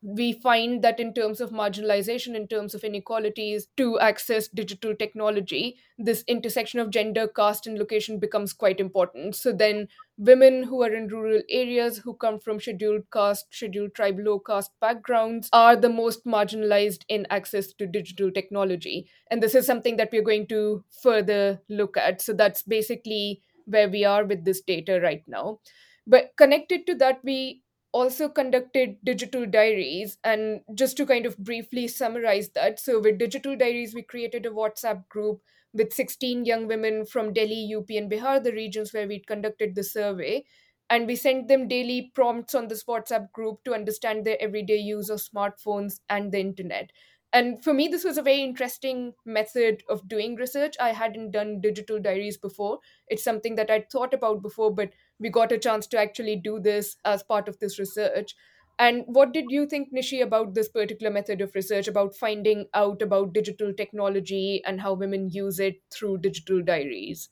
we 0.00 0.32
find 0.32 0.82
that 0.84 1.00
in 1.00 1.12
terms 1.12 1.40
of 1.40 1.50
marginalization, 1.50 2.36
in 2.36 2.46
terms 2.46 2.74
of 2.74 2.84
inequalities 2.84 3.66
to 3.76 3.98
access 3.98 4.46
digital 4.46 4.94
technology, 4.94 5.76
this 5.98 6.22
intersection 6.28 6.78
of 6.78 6.90
gender, 6.90 7.26
caste, 7.26 7.66
and 7.66 7.78
location 7.78 8.20
becomes 8.20 8.52
quite 8.52 8.78
important. 8.78 9.34
So 9.34 9.52
then, 9.52 9.88
women 10.16 10.62
who 10.62 10.82
are 10.82 10.92
in 10.94 11.08
rural 11.08 11.42
areas, 11.50 11.98
who 11.98 12.14
come 12.14 12.38
from 12.38 12.60
scheduled 12.60 13.10
caste, 13.12 13.46
scheduled 13.50 13.94
tribe, 13.94 14.18
low 14.20 14.38
caste 14.38 14.70
backgrounds, 14.80 15.48
are 15.52 15.74
the 15.74 15.88
most 15.88 16.24
marginalized 16.24 17.04
in 17.08 17.26
access 17.30 17.72
to 17.74 17.86
digital 17.86 18.30
technology. 18.30 19.10
And 19.30 19.42
this 19.42 19.54
is 19.56 19.66
something 19.66 19.96
that 19.96 20.10
we're 20.12 20.22
going 20.22 20.46
to 20.48 20.84
further 21.02 21.60
look 21.68 21.96
at. 21.96 22.20
So 22.20 22.32
that's 22.32 22.62
basically 22.62 23.42
where 23.64 23.88
we 23.88 24.04
are 24.04 24.24
with 24.24 24.44
this 24.44 24.60
data 24.60 25.00
right 25.00 25.22
now. 25.26 25.58
But 26.06 26.30
connected 26.36 26.86
to 26.86 26.94
that, 26.96 27.20
we 27.22 27.62
also 27.92 28.28
conducted 28.28 28.98
digital 29.04 29.46
diaries. 29.46 30.18
And 30.24 30.60
just 30.74 30.96
to 30.98 31.06
kind 31.06 31.26
of 31.26 31.36
briefly 31.38 31.88
summarize 31.88 32.50
that, 32.50 32.78
so 32.80 33.00
with 33.00 33.18
digital 33.18 33.56
diaries, 33.56 33.94
we 33.94 34.02
created 34.02 34.46
a 34.46 34.50
WhatsApp 34.50 35.08
group 35.08 35.42
with 35.72 35.92
16 35.92 36.44
young 36.44 36.66
women 36.66 37.04
from 37.06 37.32
Delhi, 37.32 37.72
UP, 37.74 37.96
and 37.96 38.10
Bihar, 38.10 38.42
the 38.42 38.52
regions 38.52 38.92
where 38.92 39.06
we 39.06 39.20
conducted 39.20 39.74
the 39.74 39.84
survey. 39.84 40.44
And 40.90 41.06
we 41.06 41.16
sent 41.16 41.48
them 41.48 41.68
daily 41.68 42.10
prompts 42.14 42.54
on 42.54 42.68
this 42.68 42.84
WhatsApp 42.84 43.30
group 43.32 43.62
to 43.64 43.74
understand 43.74 44.24
their 44.24 44.40
everyday 44.40 44.78
use 44.78 45.10
of 45.10 45.18
smartphones 45.20 46.00
and 46.08 46.32
the 46.32 46.40
internet. 46.40 46.92
And 47.30 47.62
for 47.62 47.74
me, 47.74 47.88
this 47.88 48.04
was 48.04 48.16
a 48.16 48.22
very 48.22 48.40
interesting 48.42 49.14
method 49.26 49.82
of 49.88 50.08
doing 50.08 50.36
research. 50.36 50.76
I 50.80 50.92
hadn't 50.92 51.32
done 51.32 51.60
digital 51.60 52.00
diaries 52.00 52.38
before. 52.38 52.78
It's 53.06 53.22
something 53.22 53.54
that 53.56 53.70
I'd 53.70 53.90
thought 53.90 54.14
about 54.14 54.40
before, 54.40 54.74
but 54.74 54.92
we 55.18 55.28
got 55.30 55.52
a 55.52 55.58
chance 55.58 55.86
to 55.88 55.98
actually 55.98 56.36
do 56.36 56.58
this 56.60 56.96
as 57.04 57.22
part 57.22 57.48
of 57.48 57.58
this 57.58 57.78
research. 57.78 58.34
And 58.78 59.04
what 59.06 59.32
did 59.32 59.46
you 59.50 59.66
think, 59.66 59.92
Nishi, 59.92 60.22
about 60.22 60.54
this 60.54 60.68
particular 60.68 61.12
method 61.12 61.40
of 61.40 61.54
research, 61.54 61.88
about 61.88 62.16
finding 62.16 62.66
out 62.74 63.02
about 63.02 63.32
digital 63.32 63.72
technology 63.74 64.62
and 64.64 64.80
how 64.80 64.94
women 64.94 65.30
use 65.30 65.58
it 65.58 65.82
through 65.90 66.18
digital 66.18 66.62
diaries? 66.62 67.28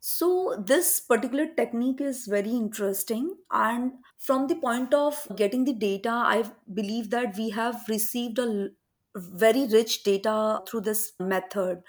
So, 0.00 0.56
this 0.64 1.00
particular 1.00 1.46
technique 1.54 2.00
is 2.00 2.26
very 2.26 2.50
interesting. 2.50 3.36
And 3.50 3.94
from 4.16 4.46
the 4.46 4.54
point 4.56 4.94
of 4.94 5.26
getting 5.36 5.64
the 5.64 5.72
data, 5.72 6.10
I 6.10 6.50
believe 6.72 7.10
that 7.10 7.36
we 7.36 7.50
have 7.50 7.84
received 7.88 8.38
a 8.38 8.70
very 9.18 9.66
rich 9.66 10.02
data 10.02 10.62
through 10.68 10.82
this 10.82 11.12
method. 11.18 11.82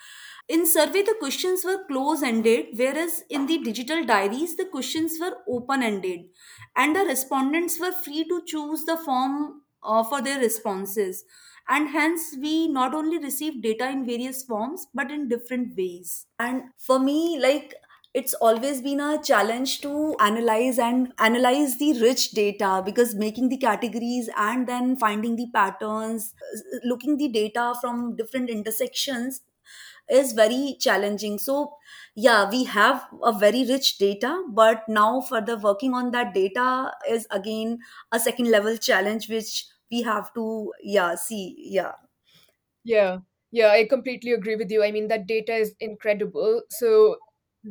In 0.47 0.65
survey, 0.65 1.03
the 1.03 1.15
questions 1.19 1.63
were 1.63 1.85
close 1.85 2.23
ended, 2.23 2.67
whereas 2.75 3.23
in 3.29 3.45
the 3.45 3.59
digital 3.59 4.03
diaries, 4.03 4.57
the 4.57 4.65
questions 4.65 5.17
were 5.19 5.37
open 5.47 5.83
ended. 5.83 6.21
And 6.75 6.95
the 6.95 7.01
respondents 7.05 7.79
were 7.79 7.91
free 7.91 8.25
to 8.27 8.41
choose 8.45 8.85
the 8.85 8.97
form 8.97 9.61
uh, 9.83 10.03
for 10.03 10.21
their 10.21 10.39
responses. 10.39 11.23
And 11.67 11.89
hence, 11.89 12.35
we 12.41 12.67
not 12.67 12.95
only 12.95 13.19
received 13.19 13.61
data 13.61 13.87
in 13.89 14.05
various 14.05 14.43
forms, 14.43 14.87
but 14.93 15.11
in 15.11 15.27
different 15.29 15.77
ways. 15.77 16.25
And 16.39 16.63
for 16.79 16.97
me, 16.99 17.39
like, 17.39 17.75
it's 18.13 18.33
always 18.35 18.81
been 18.81 18.99
a 18.99 19.21
challenge 19.21 19.81
to 19.81 20.15
analyze 20.19 20.79
and 20.79 21.13
analyze 21.19 21.77
the 21.77 21.93
rich 22.01 22.31
data 22.31 22.81
because 22.83 23.13
making 23.15 23.49
the 23.49 23.57
categories 23.57 24.29
and 24.37 24.67
then 24.67 24.95
finding 24.97 25.35
the 25.35 25.47
patterns 25.53 26.33
looking 26.83 27.17
the 27.17 27.27
data 27.29 27.73
from 27.81 28.15
different 28.15 28.49
intersections 28.49 29.41
is 30.09 30.33
very 30.33 30.75
challenging 30.79 31.37
so 31.37 31.75
yeah 32.15 32.49
we 32.49 32.63
have 32.63 33.07
a 33.23 33.31
very 33.31 33.63
rich 33.65 33.97
data 33.99 34.43
but 34.49 34.87
now 34.89 35.21
further 35.21 35.57
working 35.57 35.93
on 35.93 36.09
that 36.11 36.33
data 36.33 36.91
is 37.07 37.27
again 37.31 37.77
a 38.11 38.19
second 38.19 38.49
level 38.49 38.75
challenge 38.77 39.29
which 39.29 39.67
we 39.91 40.01
have 40.01 40.33
to 40.33 40.73
yeah 40.81 41.13
see 41.15 41.55
yeah 41.59 41.93
Yeah, 42.83 43.19
yeah, 43.51 43.71
I 43.71 43.85
completely 43.85 44.31
agree 44.31 44.55
with 44.55 44.71
you. 44.71 44.83
I 44.83 44.91
mean, 44.91 45.07
that 45.09 45.27
data 45.27 45.53
is 45.55 45.75
incredible. 45.79 46.63
So, 46.69 47.17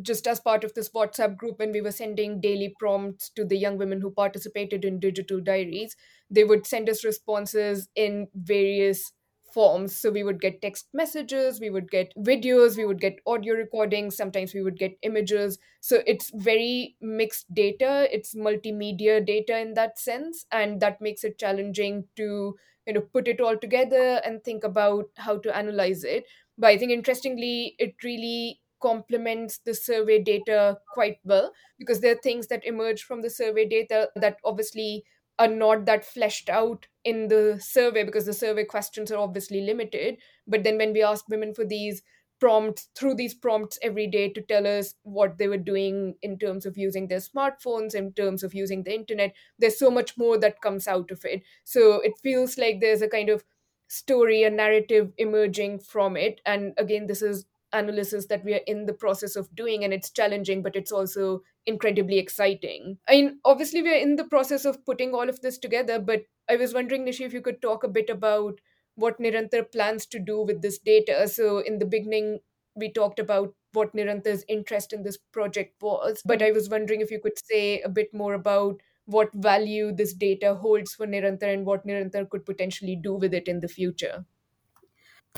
just 0.02 0.26
as 0.26 0.40
part 0.40 0.64
of 0.64 0.75
this 0.75 0.90
WhatsApp 0.90 1.37
group, 1.37 1.59
when 1.59 1.73
we 1.73 1.80
were 1.80 1.90
sending 1.92 2.40
daily 2.40 2.75
prompts 2.78 3.30
to 3.30 3.45
the 3.45 3.57
young 3.57 3.78
women 3.78 4.00
who 4.00 4.11
participated 4.11 4.85
in 4.85 5.00
digital 5.00 5.40
diaries, 5.40 5.97
they 6.30 6.45
would 6.45 6.66
send 6.66 6.88
us 6.88 7.04
responses 7.04 7.88
in 7.95 8.28
various 8.35 9.12
forms. 9.52 9.97
So, 9.97 10.11
we 10.11 10.23
would 10.23 10.40
get 10.40 10.61
text 10.61 10.88
messages, 10.92 11.59
we 11.59 11.71
would 11.71 11.90
get 11.90 12.12
videos, 12.16 12.76
we 12.76 12.85
would 12.85 13.00
get 13.00 13.18
audio 13.26 13.54
recordings, 13.54 14.14
sometimes 14.16 14.52
we 14.52 14.62
would 14.62 14.78
get 14.78 14.99
images. 15.02 15.59
So, 15.80 16.02
it's 16.07 16.30
very 16.35 16.97
mixed 17.00 17.52
data, 17.54 18.07
it's 18.14 18.35
multimedia 18.35 19.25
data 19.25 19.59
in 19.59 19.75
that 19.75 19.99
sense, 19.99 20.45
and 20.52 20.80
that 20.80 21.00
makes 21.00 21.25
it 21.25 21.38
challenging 21.38 22.09
to 22.16 22.57
you 22.87 22.92
know 22.95 23.00
put 23.00 23.28
it 23.28 23.40
all 23.40 23.57
together 23.57 24.21
and 24.25 24.42
think 24.45 24.64
about 24.64 25.07
how 25.16 25.37
to 25.38 25.54
analyze 25.54 26.04
it 26.04 26.25
but 26.57 26.68
i 26.68 26.78
think 26.78 26.90
interestingly 26.90 27.75
it 27.78 27.95
really 28.02 28.62
complements 28.80 29.58
the 29.58 29.75
survey 29.75 30.23
data 30.23 30.78
quite 30.92 31.18
well 31.25 31.52
because 31.78 32.00
there 32.00 32.12
are 32.14 32.20
things 32.23 32.47
that 32.49 32.64
emerge 32.64 33.02
from 33.02 33.23
the 33.23 33.30
survey 33.30 33.66
data 33.68 34.11
that 34.16 34.38
obviously 34.44 35.04
are 35.38 35.49
not 35.49 35.85
that 35.87 36.04
fleshed 36.04 36.49
out 36.49 36.87
in 37.04 37.28
the 37.28 37.58
survey 37.61 38.02
because 38.02 38.26
the 38.26 38.32
survey 38.32 38.64
questions 38.64 39.12
are 39.12 39.18
obviously 39.18 39.61
limited. 39.61 40.18
But 40.47 40.64
then 40.64 40.78
when 40.78 40.92
we 40.92 41.02
ask 41.02 41.28
women 41.28 41.54
for 41.54 41.64
these 41.64 42.02
prompts 42.40 42.88
through 42.94 43.14
these 43.14 43.35
prompts 43.35 43.78
every 43.82 44.06
day 44.06 44.28
to 44.32 44.40
tell 44.40 44.64
us 44.64 44.94
what 45.02 45.38
they 45.38 45.49
were 45.49 45.56
doing 45.56 46.14
in 46.23 46.38
terms 46.38 46.64
of 46.66 46.76
using 46.78 47.08
their 47.08 47.18
smartphones 47.18 47.97
in 47.97 48.12
terms 48.12 48.44
of 48.44 48.54
using 48.54 48.85
the 48.85 48.94
internet 48.94 49.35
there's 49.58 49.76
so 49.76 49.90
much 49.90 50.16
more 50.16 50.38
that 50.38 50.61
comes 50.61 50.87
out 50.87 51.11
of 51.11 51.25
it. 51.25 51.42
So 51.64 52.00
it 52.00 52.12
feels 52.23 52.56
like 52.56 52.78
there's 52.80 53.02
a 53.02 53.08
kind 53.08 53.28
of 53.28 53.44
story 53.88 54.44
a 54.44 54.50
narrative 54.50 55.12
emerging 55.18 55.80
from 55.80 56.16
it. 56.16 56.40
And 56.47 56.75
again 56.76 57.06
this 57.06 57.23
is 57.23 57.44
analysis 57.72 58.26
that 58.26 58.44
we 58.44 58.54
are 58.54 58.64
in 58.66 58.87
the 58.87 58.92
process 58.92 59.37
of 59.37 59.54
doing 59.54 59.84
and 59.84 59.92
it's 59.92 60.10
challenging 60.10 60.62
but 60.62 60.76
it's 60.76 60.92
also 60.92 61.42
incredibly 61.66 62.18
exciting 62.18 62.98
i 63.08 63.12
mean 63.12 63.38
obviously 63.44 63.82
we 63.82 63.92
are 63.92 64.02
in 64.06 64.16
the 64.16 64.25
process 64.25 64.64
of 64.64 64.84
putting 64.84 65.14
all 65.14 65.28
of 65.28 65.40
this 65.40 65.58
together 65.58 65.98
but 65.98 66.22
i 66.48 66.56
was 66.56 66.72
wondering 66.72 67.04
nishi 67.04 67.26
if 67.26 67.32
you 67.32 67.42
could 67.42 67.60
talk 67.60 67.84
a 67.84 67.88
bit 67.88 68.08
about 68.08 68.60
what 68.94 69.18
nirantar 69.20 69.70
plans 69.70 70.06
to 70.06 70.18
do 70.18 70.40
with 70.42 70.62
this 70.62 70.78
data 70.78 71.28
so 71.28 71.58
in 71.58 71.78
the 71.78 71.87
beginning 71.87 72.38
we 72.75 72.90
talked 72.92 73.18
about 73.18 73.54
what 73.72 73.94
nirantar's 73.94 74.44
interest 74.48 74.92
in 74.92 75.02
this 75.02 75.18
project 75.32 75.75
was 75.82 76.22
but 76.25 76.42
i 76.42 76.50
was 76.50 76.68
wondering 76.70 77.00
if 77.00 77.10
you 77.10 77.20
could 77.20 77.38
say 77.44 77.80
a 77.82 77.88
bit 77.88 78.12
more 78.14 78.34
about 78.34 78.80
what 79.08 79.32
value 79.32 79.90
this 79.90 80.12
data 80.12 80.54
holds 80.54 80.92
for 80.92 81.06
Nirantar 81.06 81.52
and 81.54 81.64
what 81.64 81.87
Nirantar 81.87 82.28
could 82.28 82.44
potentially 82.44 82.94
do 82.94 83.14
with 83.14 83.32
it 83.32 83.48
in 83.48 83.60
the 83.60 83.66
future. 83.68 84.26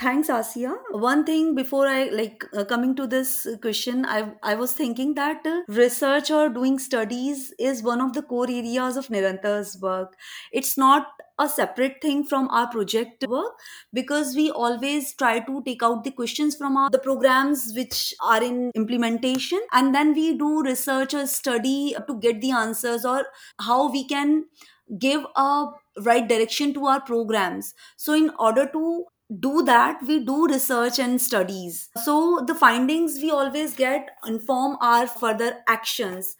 Thanks, 0.00 0.28
Asiya. 0.28 0.76
One 0.92 1.26
thing 1.26 1.54
before 1.54 1.86
I 1.86 2.04
like 2.04 2.42
uh, 2.56 2.64
coming 2.64 2.94
to 2.96 3.06
this 3.06 3.46
question, 3.60 4.06
I 4.06 4.20
I 4.42 4.54
was 4.54 4.72
thinking 4.72 5.10
that 5.16 5.48
uh, 5.50 5.56
research 5.80 6.30
or 6.30 6.48
doing 6.54 6.78
studies 6.84 7.42
is 7.58 7.82
one 7.88 8.00
of 8.04 8.14
the 8.14 8.22
core 8.30 8.46
areas 8.54 8.96
of 8.96 9.08
Nirantar's 9.16 9.74
work. 9.82 10.16
It's 10.52 10.78
not 10.78 11.20
a 11.38 11.50
separate 11.56 12.00
thing 12.06 12.24
from 12.32 12.48
our 12.48 12.70
project 12.76 13.28
work 13.34 13.60
because 14.00 14.34
we 14.40 14.46
always 14.50 15.12
try 15.24 15.34
to 15.50 15.62
take 15.68 15.82
out 15.82 16.02
the 16.08 16.14
questions 16.22 16.56
from 16.56 16.78
our 16.78 16.88
the 16.96 17.04
programs 17.10 17.68
which 17.82 18.00
are 18.32 18.42
in 18.50 18.58
implementation 18.82 19.70
and 19.72 19.94
then 20.00 20.14
we 20.22 20.26
do 20.46 20.50
research 20.70 21.20
or 21.22 21.26
study 21.36 21.94
to 22.08 22.18
get 22.26 22.40
the 22.40 22.56
answers 22.64 23.04
or 23.14 23.22
how 23.70 23.80
we 23.92 24.04
can 24.16 24.44
give 25.06 25.24
a 25.36 25.52
right 26.10 26.28
direction 26.34 26.74
to 26.74 26.92
our 26.92 27.00
programs 27.14 27.74
so 27.96 28.20
in 28.24 28.30
order 28.50 28.66
to 28.76 28.84
do 29.38 29.62
that 29.62 30.02
we 30.06 30.24
do 30.24 30.46
research 30.46 30.98
and 30.98 31.20
studies. 31.20 31.88
So 32.04 32.42
the 32.46 32.54
findings 32.54 33.18
we 33.20 33.30
always 33.30 33.74
get 33.74 34.10
inform 34.26 34.76
our 34.80 35.06
further 35.06 35.58
actions. 35.68 36.36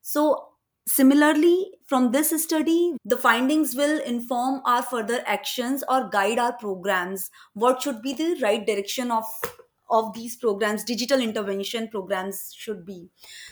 So 0.00 0.48
similarly 0.86 1.70
from 1.86 2.10
this 2.10 2.30
study 2.42 2.96
the 3.04 3.16
findings 3.16 3.76
will 3.76 4.00
inform 4.00 4.60
our 4.64 4.82
further 4.82 5.22
actions 5.26 5.84
or 5.88 6.08
guide 6.08 6.38
our 6.38 6.52
programs. 6.54 7.30
What 7.54 7.82
should 7.82 8.02
be 8.02 8.14
the 8.14 8.36
right 8.42 8.66
direction 8.66 9.12
of 9.12 9.24
of 9.92 10.12
these 10.14 10.36
programs 10.36 10.84
digital 10.84 11.20
intervention 11.20 11.88
programs 11.88 12.52
should 12.56 12.84
be. 12.86 13.10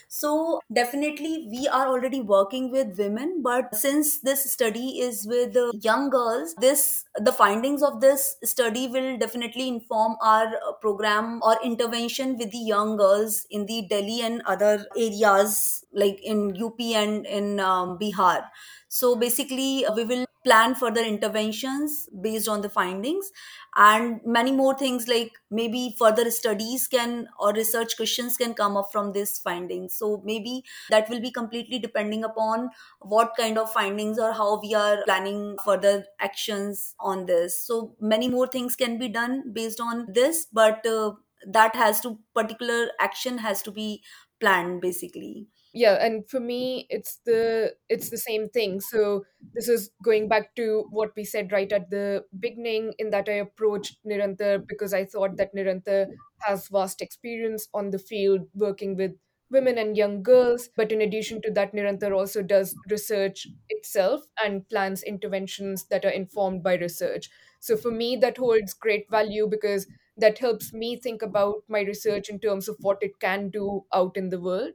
So 0.09 0.61
definitely 0.73 1.49
we 1.51 1.69
are 1.69 1.87
already 1.87 2.21
working 2.21 2.71
with 2.71 2.99
women 2.99 3.43
but 3.43 3.75
since 3.75 4.21
this 4.21 4.51
study 4.53 5.01
is 5.01 5.27
with 5.27 5.57
young 5.83 6.11
girls 6.11 6.55
this 6.57 7.05
the 7.17 7.33
findings 7.33 7.83
of 7.83 8.01
this 8.01 8.37
study 8.45 8.89
will 8.89 9.19
definitely 9.19 9.69
inform 9.69 10.17
our 10.23 10.47
uh, 10.47 10.73
program 10.81 11.41
or 11.43 11.59
intervention 11.63 12.37
with 12.37 12.51
the 12.51 12.59
young 12.59 12.97
girls 12.97 13.47
in 13.51 13.67
the 13.67 13.87
delhi 13.89 14.21
and 14.23 14.43
other 14.47 14.87
areas 14.97 15.85
like 15.93 16.19
in 16.23 16.57
up 16.63 16.81
and 16.81 17.27
in 17.27 17.61
um, 17.61 17.99
bihar. 17.99 18.49
So 18.89 19.17
basically 19.17 19.87
uh, 19.87 19.95
we 19.95 20.05
will 20.05 20.27
plan 20.45 20.75
further 20.75 21.03
interventions 21.03 22.09
based 22.23 22.49
on 22.49 22.63
the 22.63 22.71
findings. 22.71 23.31
And 23.77 24.21
many 24.25 24.51
more 24.53 24.77
things 24.77 25.07
like 25.07 25.33
maybe 25.51 25.95
further 25.99 26.31
studies 26.31 26.89
can 26.89 27.29
or 27.39 27.53
research 27.53 27.97
questions 27.97 28.37
can 28.37 28.55
come 28.55 28.77
up 28.77 28.89
from 28.91 29.13
this 29.13 29.39
findings 29.39 29.95
so 29.95 30.21
maybe 30.25 30.65
that 30.91 31.09
will 31.09 31.21
be 31.21 31.31
completely 31.31 31.79
depending 31.79 32.25
upon 32.25 32.71
what 33.01 33.37
kind 33.37 33.59
of 33.59 33.73
findings 33.73 34.19
or 34.19 34.33
how 34.33 34.61
we 34.61 34.75
are 34.75 35.05
planning 35.05 35.57
further 35.65 36.05
actions 36.19 36.95
on 36.99 37.27
this. 37.27 37.65
So 37.65 37.95
many 38.01 38.29
more 38.29 38.47
things 38.49 38.75
can 38.77 38.99
be 38.99 39.09
done 39.09 39.53
based 39.53 39.81
on 39.81 40.07
this 40.13 40.47
but 40.53 40.85
uh, 40.85 41.13
that 41.47 41.75
has 41.75 42.01
to 42.01 42.19
particular 42.35 42.91
action 43.01 43.39
has 43.39 43.63
to 43.63 43.71
be 43.71 44.03
planned 44.41 44.81
basically 44.81 45.49
yeah 45.73 45.95
and 46.05 46.29
for 46.29 46.41
me 46.41 46.87
it's 46.91 47.19
the 47.25 47.75
it's 47.89 48.11
the 48.11 48.19
same 48.19 48.49
thing. 48.49 48.81
So 48.81 49.25
this 49.55 49.69
is 49.69 49.91
going 50.03 50.29
back 50.29 50.55
to 50.57 50.87
what 50.91 51.13
we 51.17 51.25
said 51.25 51.53
right 51.53 51.71
at 51.73 51.91
the 51.91 52.25
beginning 52.39 52.95
in 52.99 53.11
that 53.11 53.29
i 53.29 53.33
approached 53.45 53.99
nirantar 54.05 54.67
because 54.67 54.93
i 54.95 55.05
thought 55.05 55.37
that 55.37 55.55
nirantar 55.55 56.09
has 56.41 56.69
vast 56.69 57.01
experience 57.03 57.69
on 57.75 57.91
the 57.91 57.99
field 57.99 58.49
working 58.55 58.97
with 58.97 59.13
women 59.53 59.79
and 59.79 59.97
young 59.97 60.23
girls. 60.23 60.69
But 60.77 60.93
in 60.93 61.01
addition 61.01 61.43
to 61.43 61.51
that 61.53 61.73
nirantar 61.73 62.17
also 62.17 62.41
does 62.41 62.73
research 62.89 63.49
itself 63.69 64.23
and 64.43 64.69
plans 64.69 65.03
interventions 65.03 65.87
that 65.87 66.05
are 66.05 66.11
informed 66.11 66.63
by 66.63 66.75
research. 66.77 67.29
So 67.59 67.77
for 67.77 67.91
me 67.91 68.17
that 68.17 68.39
holds 68.39 68.73
great 68.75 69.11
value 69.11 69.49
because 69.49 69.87
that 70.17 70.39
helps 70.39 70.73
me 70.73 70.97
think 70.97 71.21
about 71.23 71.65
my 71.69 71.81
research 71.81 72.29
in 72.29 72.39
terms 72.39 72.69
of 72.69 72.77
what 72.81 72.99
it 73.03 73.19
can 73.21 73.51
do 73.51 73.85
out 73.93 74.17
in 74.17 74.29
the 74.29 74.41
world 74.41 74.73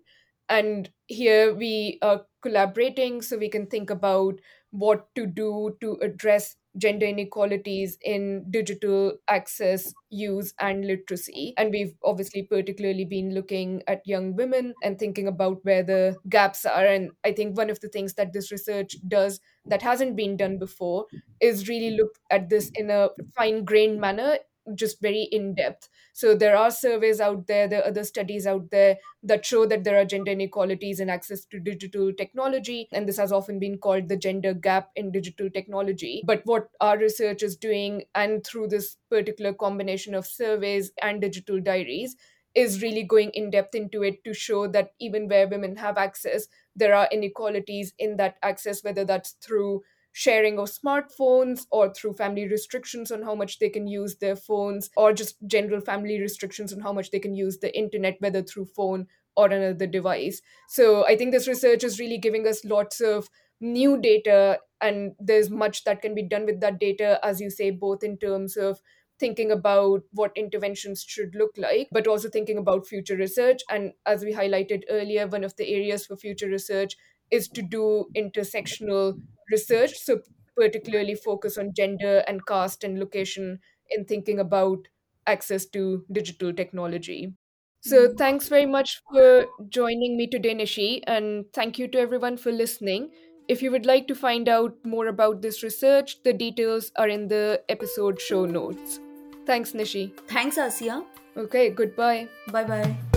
and 0.50 0.92
here 1.08 1.54
we 1.54 1.98
are 2.02 2.26
collaborating 2.42 3.22
so 3.22 3.38
we 3.38 3.50
can 3.50 3.68
think 3.68 3.90
about 3.90 4.40
what 4.72 5.14
to 5.16 5.26
do 5.26 5.76
to 5.82 5.94
address 6.02 6.58
gender 6.78 7.06
inequalities 7.06 7.98
in 8.02 8.46
digital 8.52 9.18
access 9.30 9.94
use 10.10 10.54
and 10.60 10.86
literacy. 10.86 11.54
And 11.58 11.72
we've 11.72 11.96
obviously 12.04 12.44
particularly 12.44 13.06
been 13.06 13.34
looking 13.34 13.82
at 13.88 14.06
young 14.06 14.36
women 14.36 14.74
and 14.84 15.00
thinking 15.00 15.28
about 15.28 15.64
where 15.64 15.84
the 15.84 16.18
gaps 16.30 16.66
are. 16.66 16.86
And 16.86 17.12
i 17.24 17.32
think 17.32 17.58
one 17.58 17.70
of 17.70 17.80
the 17.80 17.88
things 17.90 18.16
that 18.16 18.34
this 18.34 18.52
research 18.52 18.98
does 19.08 19.40
that 19.66 19.82
hasn't 19.82 20.16
been 20.16 20.36
done 20.38 20.60
before 20.60 21.06
is 21.40 21.70
really 21.70 21.96
look 21.98 22.12
at 22.30 22.50
this 22.50 22.70
in 22.76 22.90
a 22.90 23.10
fine 23.36 23.64
grained 23.66 24.00
manner 24.02 24.38
just 24.74 25.00
very 25.00 25.24
in 25.32 25.54
depth 25.54 25.90
so 26.14 26.34
there 26.36 26.58
are 26.58 26.72
surveys 26.72 27.22
out 27.22 27.46
there 27.48 27.68
there 27.68 27.82
are 27.84 27.88
other 27.88 28.04
studies 28.04 28.48
out 28.48 28.70
there 28.72 28.98
that 29.22 29.46
show 29.46 29.66
that 29.66 29.84
there 29.84 30.00
are 30.00 30.06
gender 30.06 30.32
inequalities 30.32 31.00
in 31.00 31.10
access 31.10 31.46
to 31.46 31.60
digital 31.60 32.12
technology 32.14 32.88
and 32.92 33.08
this 33.08 33.18
has 33.18 33.32
often 33.32 33.60
been 33.60 33.78
called 33.78 34.08
the 34.08 34.18
gender 34.18 34.54
gap 34.54 34.92
in 34.96 35.12
digital 35.12 35.50
technology. 35.50 36.22
But 36.26 36.42
what 36.46 36.70
our 36.82 36.98
research 36.98 37.44
is 37.44 37.56
doing 37.56 38.04
and 38.14 38.44
through 38.46 38.68
this 38.68 38.98
particular 39.10 39.54
combination 39.54 40.14
of 40.16 40.26
surveys 40.28 40.92
and 41.02 41.22
digital 41.22 41.60
diaries 41.60 42.16
is 42.54 42.82
really 42.82 43.04
going 43.04 43.32
in 43.32 43.50
depth 43.50 43.76
into 43.76 44.02
it 44.04 44.24
to 44.24 44.34
show 44.34 44.68
that 44.68 44.94
even 45.00 45.28
where 45.28 45.48
women 45.48 45.76
have 45.76 45.98
access 45.98 46.48
there 46.76 46.94
are 46.94 47.08
inequalities 47.12 47.94
in 48.00 48.18
that 48.18 48.38
access 48.42 48.84
whether 48.84 49.04
that's 49.06 49.32
through 49.42 49.82
sharing 50.16 50.58
of 50.58 50.70
smartphones 50.70 51.66
or 51.72 51.94
through 51.94 52.14
family 52.14 52.48
restrictions 52.48 53.12
on 53.12 53.22
how 53.22 53.36
much 53.36 53.60
they 53.60 53.70
can 53.70 53.86
use 53.86 54.16
their 54.20 54.36
phones 54.36 54.90
or 54.96 55.12
just 55.12 55.36
general 55.46 55.82
family 55.82 56.22
restrictions 56.22 56.72
on 56.72 56.80
how 56.80 56.94
much 56.94 57.12
they 57.12 57.20
can 57.20 57.36
use 57.36 57.58
the 57.60 57.78
internet 57.78 58.16
whether 58.20 58.42
through 58.42 58.64
phone 58.64 59.06
or 59.36 59.48
another 59.48 59.86
device. 59.86 60.42
So 60.70 61.06
i 61.06 61.18
think 61.18 61.32
this 61.34 61.48
research 61.50 61.84
is 61.84 62.00
really 62.00 62.18
giving 62.18 62.48
us 62.48 62.64
lots 62.64 63.02
of 63.02 63.30
new 63.60 64.00
data 64.00 64.60
and 64.80 65.16
there's 65.20 65.50
much 65.50 65.84
that 65.84 66.02
can 66.02 66.16
be 66.16 66.24
done 66.24 66.46
with 66.46 66.62
that 66.62 66.80
data 66.80 67.20
as 67.24 67.42
you 67.42 67.50
say 67.50 67.72
both 67.72 68.04
in 68.04 68.18
terms 68.18 68.56
of 68.58 68.80
thinking 69.20 69.52
about 69.52 70.04
what 70.12 70.32
interventions 70.36 71.04
should 71.04 71.36
look 71.36 71.52
like 71.58 71.90
but 71.92 72.08
also 72.08 72.30
thinking 72.30 72.58
about 72.58 72.88
future 72.88 73.16
research. 73.18 73.62
And 73.70 73.94
as 74.06 74.24
we 74.24 74.34
highlighted 74.34 74.84
earlier 74.90 75.28
one 75.28 75.44
of 75.44 75.56
the 75.58 75.68
areas 75.74 76.06
for 76.06 76.16
future 76.16 76.50
research 76.50 76.96
is 77.32 77.48
to 77.50 77.62
do 77.62 78.08
intersectional 78.16 79.20
research, 79.52 79.98
so 79.98 80.22
particularly 80.56 81.16
focus 81.16 81.58
on 81.58 81.74
gender 81.76 82.24
and 82.28 82.46
caste 82.46 82.84
and 82.84 83.00
location 83.00 83.60
in 83.90 84.06
thinking 84.06 84.40
about 84.40 84.88
access 85.28 85.66
to 85.68 86.06
digital 86.12 86.54
technology. 86.54 87.34
So, 87.82 88.08
Mm. 88.08 88.18
thanks 88.18 88.48
very 88.50 88.66
much 88.66 89.02
for 89.12 89.48
joining 89.70 90.18
me 90.18 90.28
today, 90.28 90.56
Nishi, 90.56 91.04
and 91.06 91.46
thank 91.54 91.78
you 91.78 91.88
to 91.90 92.00
everyone 92.00 92.38
for 92.38 92.52
listening. 92.52 93.12
If 93.48 93.62
you 93.62 93.70
would 93.72 93.86
like 93.86 94.08
to 94.08 94.16
find 94.16 94.50
out 94.50 94.76
more 94.84 95.08
about 95.08 95.42
this 95.42 95.62
research, 95.62 96.24
the 96.24 96.34
details 96.34 96.92
are 96.96 97.08
in 97.08 97.28
the 97.28 97.64
episode 97.70 98.20
show 98.20 98.46
notes. 98.46 99.00
Thanks, 99.46 99.74
Nishi. 99.74 100.14
thanks 100.28 100.58
Asiya 100.58 101.06
Okay, 101.38 101.70
goodbye. 101.70 102.30
bye 102.52 102.64
bye 102.64 103.15